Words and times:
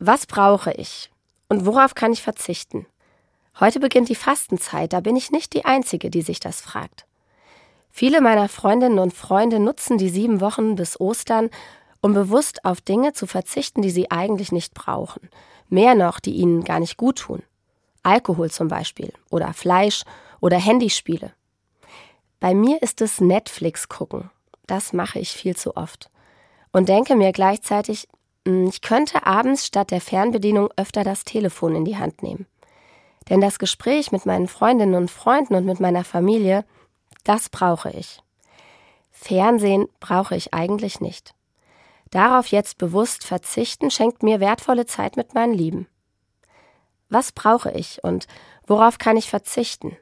Was 0.00 0.26
brauche 0.26 0.72
ich? 0.72 1.10
Und 1.48 1.66
worauf 1.66 1.96
kann 1.96 2.12
ich 2.12 2.22
verzichten? 2.22 2.86
Heute 3.58 3.80
beginnt 3.80 4.08
die 4.08 4.14
Fastenzeit, 4.14 4.92
da 4.92 5.00
bin 5.00 5.16
ich 5.16 5.32
nicht 5.32 5.54
die 5.54 5.64
Einzige, 5.64 6.08
die 6.08 6.22
sich 6.22 6.38
das 6.38 6.60
fragt. 6.60 7.04
Viele 7.90 8.20
meiner 8.20 8.48
Freundinnen 8.48 9.00
und 9.00 9.12
Freunde 9.12 9.58
nutzen 9.58 9.98
die 9.98 10.08
sieben 10.08 10.40
Wochen 10.40 10.76
bis 10.76 11.00
Ostern, 11.00 11.50
um 12.00 12.14
bewusst 12.14 12.64
auf 12.64 12.80
Dinge 12.80 13.12
zu 13.12 13.26
verzichten, 13.26 13.82
die 13.82 13.90
sie 13.90 14.08
eigentlich 14.12 14.52
nicht 14.52 14.72
brauchen. 14.72 15.30
Mehr 15.68 15.96
noch, 15.96 16.20
die 16.20 16.34
ihnen 16.34 16.62
gar 16.62 16.78
nicht 16.78 16.96
gut 16.96 17.18
tun. 17.18 17.42
Alkohol 18.04 18.52
zum 18.52 18.68
Beispiel 18.68 19.12
oder 19.30 19.52
Fleisch 19.52 20.04
oder 20.38 20.58
Handyspiele. 20.58 21.32
Bei 22.38 22.54
mir 22.54 22.80
ist 22.82 23.00
es 23.00 23.20
Netflix 23.20 23.88
gucken. 23.88 24.30
Das 24.68 24.92
mache 24.92 25.18
ich 25.18 25.32
viel 25.32 25.56
zu 25.56 25.76
oft. 25.76 26.08
Und 26.70 26.88
denke 26.88 27.16
mir 27.16 27.32
gleichzeitig, 27.32 28.06
ich 28.44 28.80
könnte 28.80 29.26
abends 29.26 29.66
statt 29.66 29.90
der 29.90 30.00
Fernbedienung 30.00 30.70
öfter 30.76 31.04
das 31.04 31.24
Telefon 31.24 31.74
in 31.76 31.84
die 31.84 31.96
Hand 31.96 32.22
nehmen. 32.22 32.46
Denn 33.28 33.40
das 33.40 33.58
Gespräch 33.58 34.10
mit 34.10 34.24
meinen 34.26 34.48
Freundinnen 34.48 34.94
und 34.94 35.10
Freunden 35.10 35.54
und 35.54 35.66
mit 35.66 35.80
meiner 35.80 36.04
Familie, 36.04 36.64
das 37.24 37.48
brauche 37.50 37.90
ich. 37.90 38.22
Fernsehen 39.10 39.86
brauche 40.00 40.34
ich 40.34 40.54
eigentlich 40.54 41.00
nicht. 41.00 41.34
Darauf 42.10 42.46
jetzt 42.46 42.78
bewusst 42.78 43.24
verzichten 43.24 43.90
schenkt 43.90 44.22
mir 44.22 44.40
wertvolle 44.40 44.86
Zeit 44.86 45.16
mit 45.16 45.34
meinen 45.34 45.52
Lieben. 45.52 45.86
Was 47.10 47.32
brauche 47.32 47.70
ich 47.72 48.02
und 48.02 48.26
worauf 48.66 48.98
kann 48.98 49.16
ich 49.16 49.28
verzichten? 49.28 49.96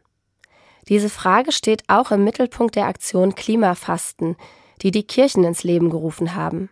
Diese 0.88 1.08
Frage 1.08 1.50
steht 1.50 1.82
auch 1.88 2.12
im 2.12 2.22
Mittelpunkt 2.22 2.76
der 2.76 2.86
Aktion 2.86 3.34
Klimafasten, 3.34 4.36
die 4.82 4.92
die 4.92 5.06
Kirchen 5.06 5.42
ins 5.42 5.64
Leben 5.64 5.90
gerufen 5.90 6.34
haben. 6.36 6.70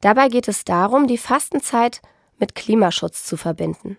Dabei 0.00 0.28
geht 0.28 0.48
es 0.48 0.64
darum, 0.64 1.06
die 1.06 1.18
Fastenzeit 1.18 2.00
mit 2.38 2.54
Klimaschutz 2.54 3.24
zu 3.24 3.36
verbinden. 3.36 3.98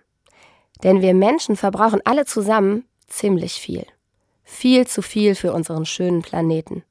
Denn 0.83 1.01
wir 1.01 1.13
Menschen 1.13 1.55
verbrauchen 1.55 2.01
alle 2.05 2.25
zusammen 2.25 2.85
ziemlich 3.07 3.53
viel. 3.53 3.85
Viel 4.43 4.87
zu 4.87 5.01
viel 5.01 5.35
für 5.35 5.53
unseren 5.53 5.85
schönen 5.85 6.23
Planeten. 6.23 6.83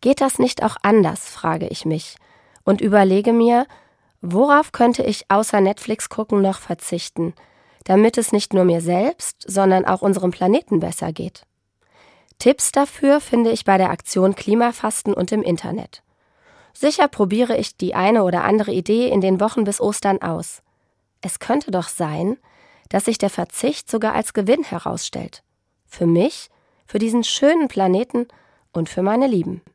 Geht 0.00 0.20
das 0.20 0.38
nicht 0.38 0.62
auch 0.62 0.76
anders, 0.82 1.28
frage 1.28 1.66
ich 1.68 1.84
mich 1.84 2.16
und 2.64 2.80
überlege 2.80 3.32
mir, 3.32 3.66
worauf 4.20 4.72
könnte 4.72 5.02
ich 5.02 5.30
außer 5.30 5.60
Netflix 5.60 6.08
gucken 6.08 6.40
noch 6.40 6.60
verzichten, 6.60 7.34
damit 7.84 8.16
es 8.16 8.32
nicht 8.32 8.54
nur 8.54 8.64
mir 8.64 8.80
selbst, 8.80 9.44
sondern 9.46 9.84
auch 9.84 10.02
unserem 10.02 10.30
Planeten 10.30 10.80
besser 10.80 11.12
geht. 11.12 11.46
Tipps 12.38 12.72
dafür 12.72 13.20
finde 13.20 13.50
ich 13.50 13.64
bei 13.64 13.78
der 13.78 13.90
Aktion 13.90 14.34
Klimafasten 14.34 15.14
und 15.14 15.32
im 15.32 15.42
Internet. 15.42 16.02
Sicher 16.74 17.08
probiere 17.08 17.56
ich 17.56 17.76
die 17.76 17.94
eine 17.94 18.24
oder 18.24 18.44
andere 18.44 18.72
Idee 18.72 19.08
in 19.08 19.20
den 19.20 19.40
Wochen 19.40 19.64
bis 19.64 19.80
Ostern 19.80 20.20
aus. 20.20 20.62
Es 21.20 21.38
könnte 21.38 21.70
doch 21.70 21.88
sein, 21.88 22.36
dass 22.88 23.06
sich 23.06 23.16
der 23.16 23.30
Verzicht 23.30 23.88
sogar 23.90 24.14
als 24.14 24.34
Gewinn 24.34 24.64
herausstellt. 24.64 25.42
Für 25.86 26.06
mich, 26.06 26.50
für 26.84 26.98
diesen 26.98 27.24
schönen 27.24 27.68
Planeten 27.68 28.26
und 28.72 28.88
für 28.88 29.02
meine 29.02 29.28
Lieben. 29.28 29.62